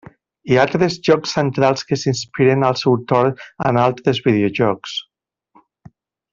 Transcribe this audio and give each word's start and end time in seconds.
Hi 0.51 0.55
ha 0.59 0.69
tres 0.69 0.95
jocs 1.09 1.33
centrals 1.37 1.85
que 1.89 1.99
s'inspiren 2.05 2.67
al 2.71 2.79
seu 2.85 2.97
torn 3.13 3.39
en 3.73 3.81
altres 3.85 4.25
videojocs. 4.31 4.99